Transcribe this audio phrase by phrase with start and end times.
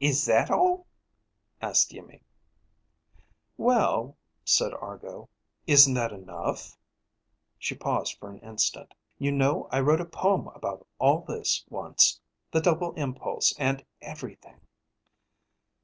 [0.00, 0.88] "Is that all?"
[1.62, 2.22] asked Iimmi.
[3.56, 5.28] "Well," said Argo,
[5.64, 6.76] "Isn't that enough?"
[7.56, 8.94] She paused for an instant.
[9.20, 12.18] "You know I wrote a poem about all this once,
[12.50, 14.60] the double impulse and everything."